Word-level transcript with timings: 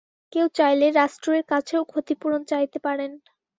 কেউ 0.33 0.47
চাইলে 0.57 0.87
রাষ্ট্রের 0.91 1.43
কাছেও 1.51 1.81
ক্ষতিপূরণ 1.91 2.41
চাইতে 2.51 2.77
পারেন। 2.79 3.11